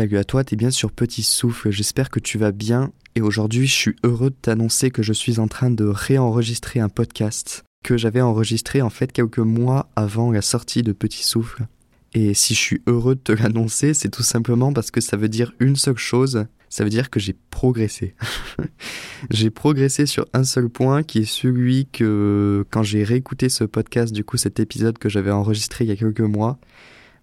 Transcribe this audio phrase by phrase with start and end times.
[0.00, 3.66] Salut à toi, t'es bien sur Petit Souffle, j'espère que tu vas bien et aujourd'hui
[3.66, 7.98] je suis heureux de t'annoncer que je suis en train de réenregistrer un podcast que
[7.98, 11.66] j'avais enregistré en fait quelques mois avant la sortie de Petit Souffle.
[12.14, 15.28] Et si je suis heureux de te l'annoncer, c'est tout simplement parce que ça veut
[15.28, 18.14] dire une seule chose, ça veut dire que j'ai progressé.
[19.30, 24.14] j'ai progressé sur un seul point qui est celui que quand j'ai réécouté ce podcast,
[24.14, 26.58] du coup cet épisode que j'avais enregistré il y a quelques mois,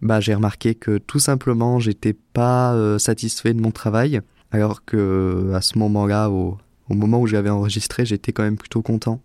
[0.01, 5.51] bah, j'ai remarqué que tout simplement j'étais pas euh, satisfait de mon travail, alors que
[5.53, 6.57] à ce moment-là, au,
[6.89, 9.21] moment où j'avais enregistré, j'étais quand même plutôt content.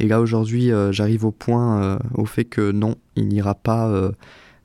[0.00, 3.88] Et là aujourd'hui, euh, j'arrive au point, euh, au fait que non, il n'ira pas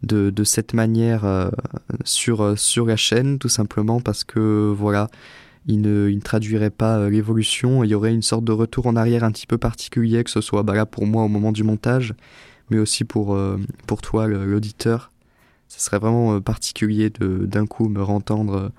[0.02, 1.52] de, de, cette manière
[2.04, 5.10] sur, sur la chaîne, tout simplement parce que voilà,
[5.68, 8.96] il ne, il ne traduirait pas l'évolution, il y aurait une sorte de retour en
[8.96, 11.64] arrière un petit peu particulier, que ce soit bah, là pour moi au moment du
[11.64, 12.16] montage,
[12.72, 13.38] mais aussi pour,
[13.86, 15.12] pour toi, l'auditeur
[15.70, 18.70] ce serait vraiment euh, particulier de d'un coup me rentendre euh,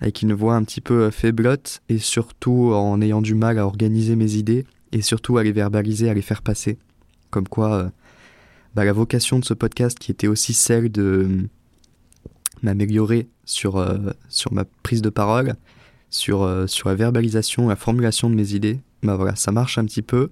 [0.00, 3.66] avec une voix un petit peu euh, faiblotte et surtout en ayant du mal à
[3.66, 6.78] organiser mes idées et surtout à les verbaliser, à les faire passer.
[7.30, 7.92] Comme quoi,
[8.74, 11.46] bah, la vocation de ce podcast qui était aussi celle de
[12.62, 13.86] m'améliorer sur,
[14.30, 15.56] sur ma prise de parole,
[16.08, 20.00] sur, sur la verbalisation, la formulation de mes idées, bah voilà, ça marche un petit
[20.00, 20.30] peu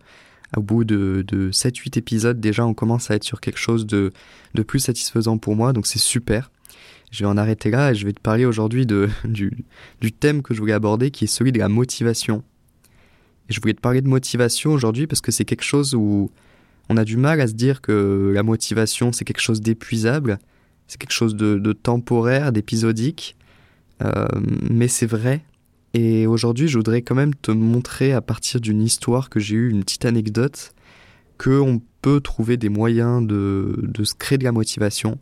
[0.57, 4.13] au bout de, de 7-8 épisodes, déjà, on commence à être sur quelque chose de,
[4.55, 6.51] de plus satisfaisant pour moi, donc c'est super.
[7.11, 8.87] Je vais en arrêter là et je vais te parler aujourd'hui
[9.25, 9.65] du,
[10.01, 12.43] du thème que je voulais aborder, qui est celui de la motivation.
[13.49, 16.31] Et je voulais te parler de motivation aujourd'hui parce que c'est quelque chose où
[16.89, 20.39] on a du mal à se dire que la motivation, c'est quelque chose d'épuisable,
[20.89, 23.37] c'est quelque chose de, de temporaire, d'épisodique.
[24.03, 24.27] Euh,
[24.71, 25.43] mais c'est vrai,
[25.99, 29.71] et aujourd'hui, je voudrais quand même te montrer à partir d'une histoire que j'ai eue,
[29.71, 30.75] une petite anecdote,
[31.39, 35.19] qu'on peut trouver des moyens de, de se créer de la motivation.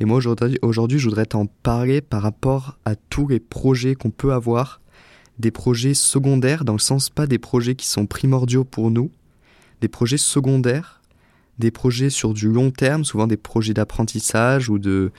[0.00, 4.10] Et moi aujourd'hui, aujourd'hui je voudrais t'en parler par rapport à tous les projets qu'on
[4.10, 4.80] peut avoir,
[5.38, 9.12] des projets secondaires, dans le sens pas des projets qui sont primordiaux pour nous,
[9.80, 11.02] des projets secondaires,
[11.60, 15.12] des projets sur du long terme, souvent des projets d'apprentissage ou de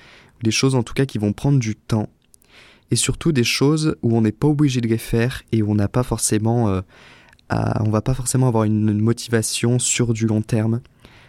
[0.44, 2.09] des choses en tout cas qui vont prendre du temps
[2.91, 5.75] et surtout des choses où on n'est pas obligé de les faire et où on
[5.75, 6.81] n'a pas forcément, euh,
[7.50, 10.81] on va pas forcément avoir une, motivation sur du long terme.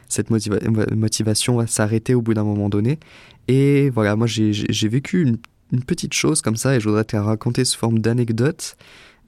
[0.08, 2.98] Cette motivation va s'arrêter au bout d'un moment donné.
[3.46, 5.38] Et voilà, moi j'ai vécu une,
[5.86, 8.76] petite chose comme ça et je voudrais te la raconter sous forme d'anecdote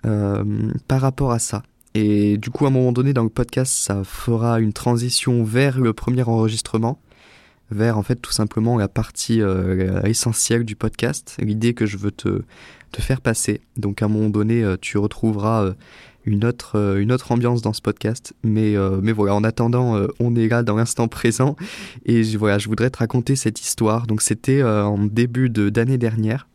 [0.04, 1.62] euh, par rapport à ça.
[1.94, 5.78] Et du coup, à un moment donné dans le podcast, ça fera une transition vers
[5.78, 6.98] le premier enregistrement
[7.72, 12.12] vers en fait tout simplement la partie euh, essentielle du podcast, l'idée que je veux
[12.12, 12.42] te,
[12.92, 13.60] te faire passer.
[13.76, 15.72] Donc à un moment donné, euh, tu retrouveras euh,
[16.24, 20.46] une autre une autre ambiance dans ce podcast, mais mais voilà, en attendant, on est
[20.46, 21.56] là dans l'instant présent
[22.06, 24.06] et voilà, je voudrais te raconter cette histoire.
[24.06, 26.46] Donc c'était en début d'année dernière.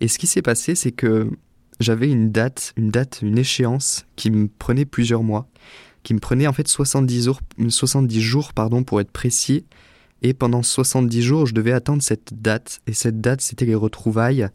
[0.00, 1.30] Et ce qui s'est passé, c'est que
[1.78, 5.46] j'avais une date, une date, une échéance qui me prenait plusieurs mois,
[6.02, 9.64] qui me prenait en fait 70 jours, 70 jours pardon pour être précis
[10.22, 12.80] et pendant 70 jours, je devais attendre cette date.
[12.86, 14.48] Et cette date, c'était les retrouvailles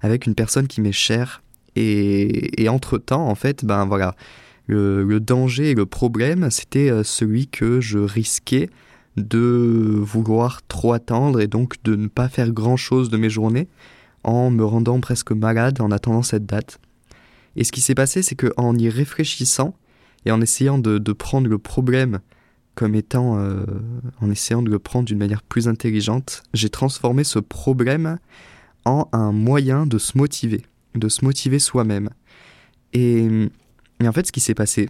[0.00, 1.42] avec une personne qui m'est chère.
[1.76, 4.14] Et, entre-temps, en fait, ben voilà,
[4.66, 8.68] le, danger et le problème, c'était euh, celui que je risquais
[9.16, 13.68] de vouloir trop attendre et donc de ne pas faire grand-chose de mes journées
[14.24, 16.78] en me rendant presque malade en attendant cette date.
[17.56, 19.74] Et ce qui s'est passé, c'est qu'en y réfléchissant
[20.24, 22.20] et en essayant de, de prendre le problème
[22.74, 23.64] comme étant, euh,
[24.20, 28.18] en essayant de le prendre d'une manière plus intelligente, j'ai transformé ce problème
[28.84, 30.62] en un moyen de se motiver,
[30.94, 32.10] de se motiver soi-même.
[32.92, 33.28] Et,
[34.02, 34.88] en fait, ce qui s'est passé,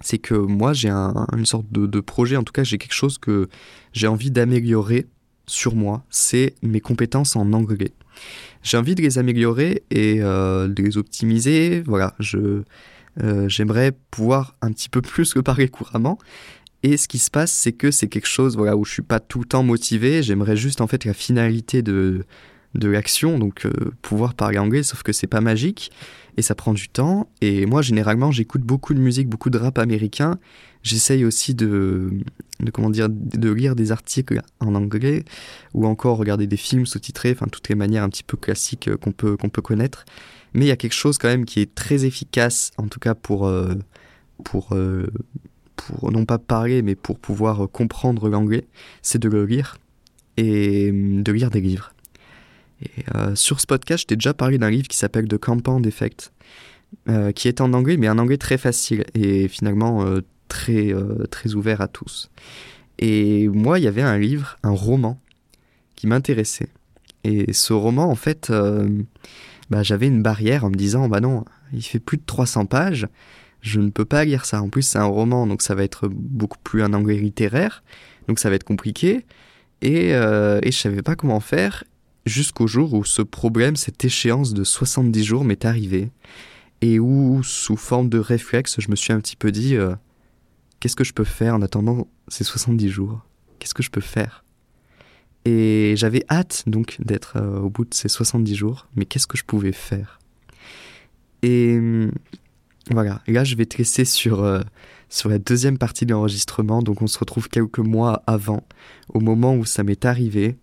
[0.00, 3.48] c'est que moi, j'ai une sorte de, projet, en tout cas, j'ai quelque chose que
[3.92, 5.06] j'ai envie d'améliorer
[5.46, 7.92] sur moi, c'est mes compétences en anglais.
[8.62, 11.82] J'ai envie de les améliorer et euh, de les optimiser.
[11.86, 12.62] Voilà, je
[13.22, 16.18] euh, j'aimerais pouvoir un petit peu plus le parler couramment,
[16.82, 19.20] et ce qui se passe, c'est que c'est quelque chose voilà, où je suis pas
[19.20, 20.22] tout le temps motivé.
[20.22, 22.24] J'aimerais juste en fait la finalité de,
[22.74, 23.70] de l'action, donc euh,
[24.02, 25.90] pouvoir parler anglais, sauf que c'est pas magique
[26.36, 27.28] et ça prend du temps.
[27.40, 30.38] Et moi, généralement, j'écoute beaucoup de musique, beaucoup de rap américain.
[30.82, 32.10] J'essaye aussi de,
[32.60, 35.24] de, comment dire, de lire des articles en anglais
[35.74, 38.96] ou encore regarder des films sous-titrés, enfin toutes les manières un petit peu classiques euh,
[38.96, 40.04] qu'on peut, qu'on peut connaître.
[40.54, 43.14] Mais il y a quelque chose quand même qui est très efficace, en tout cas
[43.14, 43.74] pour, euh,
[44.42, 44.70] pour
[45.86, 48.66] pour non pas parler, mais pour pouvoir comprendre l'anglais,
[49.02, 49.78] c'est de le lire
[50.36, 51.92] et hum, de lire des livres.
[52.82, 55.86] Et euh, sur ce podcast, je t'ai déjà parlé d'un livre qui s'appelle The Compound
[55.86, 56.32] Effect,
[57.08, 60.92] euh, qui est en anglais, mais un anglais très facile et finalement euh, très,
[61.30, 62.30] très ouvert à tous.
[62.98, 65.20] Et moi, il y avait un livre, un roman,
[65.94, 66.68] qui m'intéressait.
[67.22, 68.52] Et ce roman, en fait,
[69.70, 73.06] bah, j'avais une barrière en me disant, bah non, il fait plus de 300 pages,
[73.62, 74.62] je ne peux pas lire ça.
[74.62, 77.82] En plus, c'est un roman, donc ça va être beaucoup plus un anglais littéraire,
[78.28, 79.24] donc ça va être compliqué.
[79.82, 81.84] Et, euh, et je savais pas comment faire
[82.26, 86.10] jusqu'au jour où ce problème, cette échéance de 70 jours m'est arrivé.
[86.82, 89.94] Et où, sous forme de réflexe, je me suis un petit peu dit euh,
[90.78, 93.20] qu'est-ce que je peux faire en attendant ces 70 jours?
[93.58, 94.44] Qu'est-ce que je peux faire?
[95.44, 99.36] Et j'avais hâte donc d'être euh, au bout de ces 70 jours, mais qu'est-ce que
[99.36, 100.18] je pouvais faire?
[101.42, 101.78] Et
[102.90, 104.60] voilà, là je vais te laisser sur, euh,
[105.08, 108.64] sur la deuxième partie de l'enregistrement, donc on se retrouve quelques mois avant,
[109.08, 110.56] au moment où ça m'est arrivé,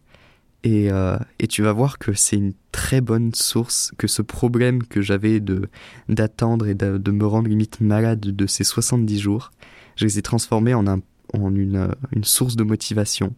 [0.64, 4.84] et, euh, et, tu vas voir que c'est une très bonne source, que ce problème
[4.84, 5.70] que j'avais de
[6.10, 9.52] d'attendre et de, de, me rendre limite malade de ces 70 jours,
[9.96, 11.00] je les ai transformés en, un,
[11.34, 13.34] en une, une source de motivation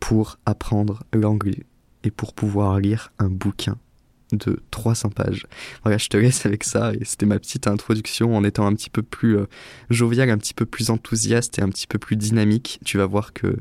[0.00, 1.64] pour apprendre l'anglais
[2.02, 3.78] et pour pouvoir lire un bouquin
[4.32, 5.46] de 300 pages.
[5.82, 8.90] Voilà, je te laisse avec ça et c'était ma petite introduction en étant un petit
[8.90, 9.46] peu plus euh,
[9.90, 12.80] jovial, un petit peu plus enthousiaste et un petit peu plus dynamique.
[12.84, 13.56] Tu vas voir que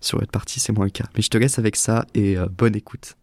[0.00, 1.06] sur cette partie c'est moins le cas.
[1.14, 3.16] Mais je te laisse avec ça et euh, bonne écoute.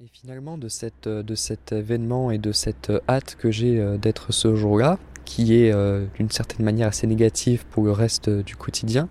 [0.00, 4.32] Et finalement de, cette, euh, de cet événement et de cette hâte que j'ai d'être
[4.32, 5.72] ce jour-là, qui est
[6.16, 9.08] d'une certaine manière assez négative pour le reste du quotidien,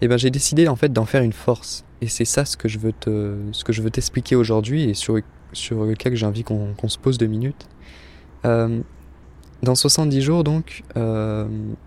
[0.00, 2.68] eh ben j'ai décidé en fait d'en faire une force et c'est ça ce que
[2.68, 5.18] je veux te, ce que je veux t'expliquer aujourd'hui et sur,
[5.52, 7.68] sur lequel j'ai envie qu'on se pose deux minutes.
[8.44, 8.80] Euh,
[9.62, 11.46] dans 70 jours, donc, euh,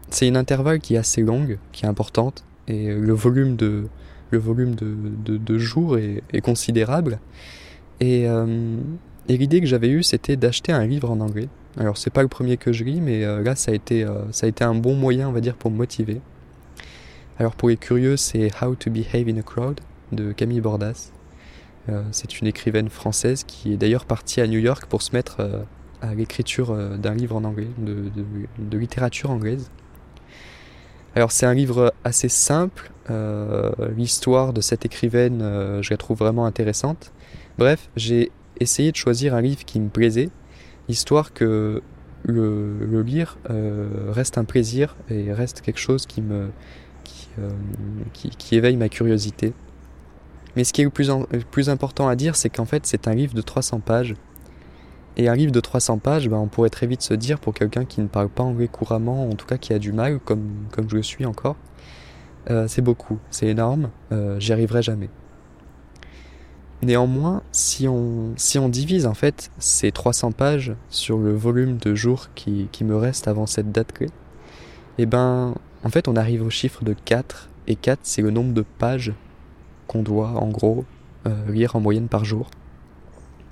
[0.09, 3.87] c'est une intervalle qui est assez longue, qui est importante, et le volume de,
[4.29, 4.95] le volume de,
[5.25, 7.19] de, de jours est, est, considérable.
[7.99, 8.77] Et, euh,
[9.29, 11.47] et l'idée que j'avais eue, c'était d'acheter un livre en anglais.
[11.77, 14.31] Alors, c'est pas le premier que je lis, mais euh, là, ça a, été, euh,
[14.31, 16.19] ça a été un bon moyen, on va dire, pour me motiver.
[17.39, 19.79] Alors, pour les curieux, c'est How to Behave in a Crowd
[20.15, 21.11] de Camille Bordas.
[21.89, 25.37] Euh, c'est une écrivaine française qui est d'ailleurs partie à New York pour se mettre
[25.39, 25.63] euh,
[26.01, 29.69] à l'écriture euh, d'un livre en anglais, de, littérature anglaise.
[31.15, 32.91] Alors c'est un livre assez simple,
[33.95, 37.11] l'histoire de cette écrivaine je la trouve vraiment intéressante.
[37.59, 40.29] Bref, j'ai essayé de choisir un livre qui me plaisait,
[40.89, 41.83] histoire que
[42.23, 43.37] le, le lire
[44.09, 46.49] reste un plaisir et reste quelque chose qui me
[48.13, 49.53] qui éveille ma curiosité.
[50.55, 53.33] Mais ce qui est le plus, important à dire, c'est qu'en fait, c'est un livre
[53.33, 54.15] de 300 pages.
[55.17, 57.85] Et un livre de 300 pages, ben, on pourrait très vite se dire, pour quelqu'un
[57.85, 60.89] qui ne parle pas anglais couramment, en tout cas qui a du mal, comme, comme
[60.89, 61.55] je le suis encore,
[62.49, 65.09] euh, c'est beaucoup, c'est énorme, euh, j'y arriverai jamais.
[66.81, 71.95] Néanmoins, si on, si on divise en fait ces 300 pages sur le volume de
[71.95, 74.07] jours qui, qui me reste avant cette date clé,
[74.97, 78.53] eh ben, en fait, on arrive au chiffre de 4, et 4, c'est le nombre
[78.53, 79.13] de pages
[80.01, 80.85] doit en gros
[81.25, 82.49] euh, lire en moyenne par jour.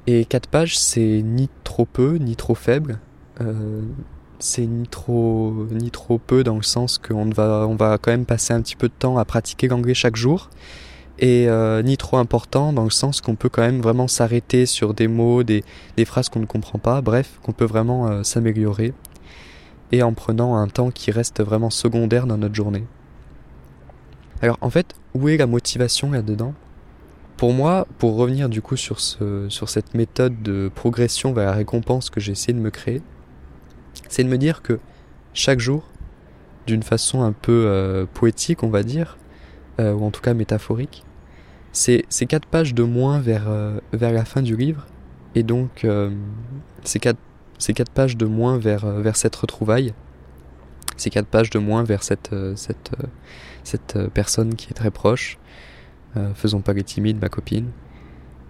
[0.08, 3.00] Et 4 pages, c'est ni trop peu, ni trop faible.
[3.40, 3.82] Euh,
[4.40, 8.26] c'est ni trop, ni trop peu dans le sens qu'on va, on va quand même
[8.26, 10.50] passer un petit peu de temps à pratiquer l'anglais chaque jour.
[11.20, 14.94] Et euh, ni trop important dans le sens qu'on peut quand même vraiment s'arrêter sur
[14.94, 15.64] des mots, des,
[15.96, 17.02] des phrases qu'on ne comprend pas.
[17.02, 18.94] Bref, qu'on peut vraiment s'améliorer.
[19.94, 22.86] Et en prenant un temps qui reste vraiment secondaire dans notre journée.
[24.42, 26.54] Alors en fait, où est la motivation là-dedans?
[27.38, 31.54] Pour moi, pour revenir du coup sur, ce, sur cette méthode de progression vers la
[31.54, 33.02] récompense que j'ai essayé de me créer,
[34.10, 34.80] c'est de me dire que
[35.33, 35.83] chaque jour,
[36.68, 39.18] d'une façon un peu euh, poétique, on va dire,
[39.80, 41.04] euh, ou en tout cas métaphorique,
[41.71, 44.86] c'est quatre pages de moins vers, euh, vers la fin du livre,
[45.33, 45.88] et donc
[46.83, 47.19] c'est quatre,
[47.74, 49.94] quatre pages de moins vers, vers cette retrouvaille,
[50.98, 52.92] c'est quatre pages de moins vers cette, cette,
[53.64, 55.38] cette euh, personne qui est très proche.
[56.18, 57.68] Euh, faisons pas les timides, ma copine.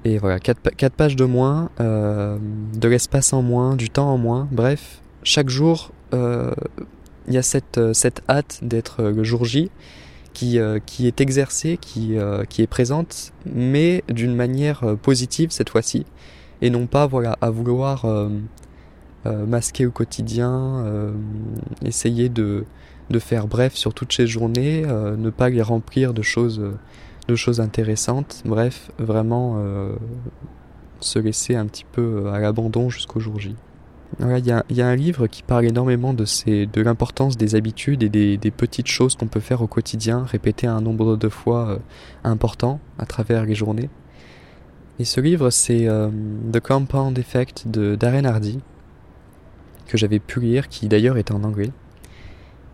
[0.04, 2.40] Et voilà, 4, pages de moins, euh,
[2.76, 4.48] de l'espace en moins, du temps en moins.
[4.52, 9.70] Bref, chaque jour, il y a cette, cette hâte d'être le jour J
[10.34, 12.18] qui, qui est exercée, qui,
[12.50, 16.08] qui est présente, mais d'une manière positive cette fois-ci.
[16.64, 18.08] Et non pas voilà, à vouloir
[19.26, 20.86] masquer le quotidien,
[21.84, 22.66] essayer de,
[23.12, 26.78] de faire bref sur toutes ces journées, euh, ne pas les remplir de choses, euh,
[27.28, 29.94] de choses intéressantes, bref, vraiment euh,
[31.00, 33.56] se laisser un petit peu à l'abandon jusqu'au jour J.
[34.20, 37.56] Il y, a, y, a, un livre qui parle énormément de, ces, de l'importance des
[37.56, 41.30] habitudes et des, des petites choses qu'on peut faire au quotidien, répéter un nombre de
[41.30, 41.80] fois
[42.26, 43.90] important à travers les journées.
[45.00, 45.88] Et ce livre, c'est
[46.52, 48.60] The Compound Effect de Darren Hardy,
[49.92, 51.72] que j'avais pu lire, qui d'ailleurs était en anglais.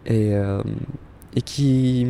[0.06, 0.62] Et, euh,
[1.36, 2.06] et qui,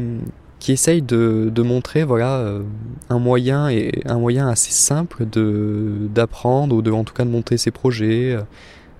[0.59, 2.61] qui essaye de, de montrer voilà euh,
[3.09, 7.57] un moyen et un moyen assez simple d'apprendre ou de en tout cas de montrer
[7.57, 8.37] ses projets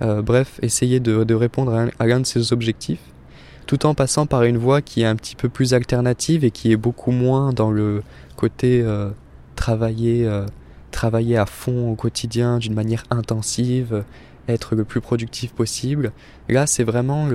[0.01, 3.03] euh, bref essayer de, de répondre à, l'un de ses objectifs
[3.67, 6.71] tout en passant par une voie qui est un petit peu plus alternative et qui
[6.71, 8.01] est beaucoup moins dans le
[8.35, 8.83] côté
[9.55, 10.27] travailler
[10.89, 14.03] travailler à fond au quotidien d'une manière intensive
[14.47, 16.11] être le plus productif possible.
[16.49, 17.27] Là, c'est vraiment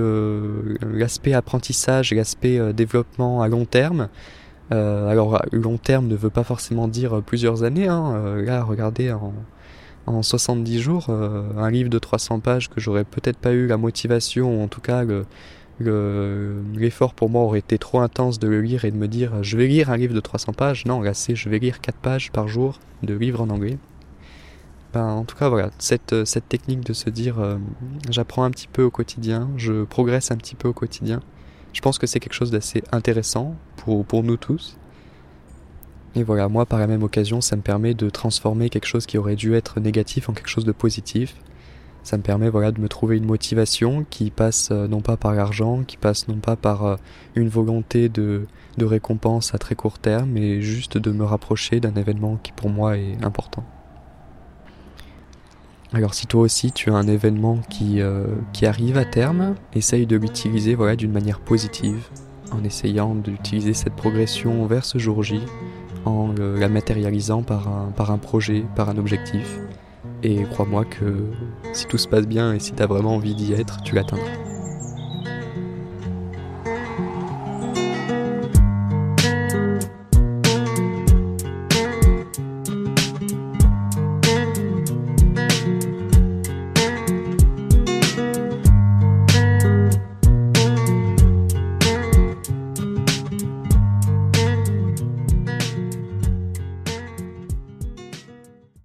[0.81, 4.09] l'aspect apprentissage l'aspect euh, développement à long terme.
[4.71, 7.87] Euh, alors, long terme ne veut pas forcément dire plusieurs années.
[7.87, 8.13] Hein.
[8.15, 9.33] Euh, là, regardez, en,
[10.05, 13.77] en 70 jours, euh, un livre de 300 pages que j'aurais peut-être pas eu la
[13.77, 15.25] motivation, ou en tout cas le,
[16.75, 19.57] l'effort pour moi aurait été trop intense de le lire et de me dire je
[19.57, 20.85] vais lire un livre de 300 pages.
[20.85, 23.77] Non, là c'est je vais lire 4 pages par jour de livres en anglais.
[24.93, 27.57] Ben, en tout cas, voilà, cette, euh, cette technique de se dire euh,
[28.11, 31.19] j'apprends un petit peu au quotidien, je progresse un petit peu au quotidien,
[31.73, 34.77] je pense que c'est quelque chose d'assez intéressant pour, pour nous tous.
[36.15, 39.17] Et voilà, moi, par la même occasion, ça me permet de transformer quelque chose qui
[39.17, 41.35] aurait dû être négatif en quelque chose de positif.
[42.03, 45.33] Ça me permet voilà, de me trouver une motivation qui passe euh, non pas par
[45.33, 46.99] l'argent, qui passe non pas par
[47.33, 48.45] une volonté de,
[48.77, 52.69] de récompense à très court terme, mais juste de me rapprocher d'un événement qui pour
[52.69, 53.63] moi est important.
[55.93, 60.07] Alors si toi aussi tu as un événement qui, euh, qui arrive à terme, essaye
[60.07, 62.07] de l'utiliser voilà, d'une manière positive,
[62.51, 65.39] en essayant d'utiliser cette progression vers ce jour J,
[66.05, 69.59] en la matérialisant par un, par un projet, par un objectif.
[70.23, 71.27] Et crois-moi que
[71.73, 74.52] si tout se passe bien et si tu as vraiment envie d'y être, tu l'atteindras.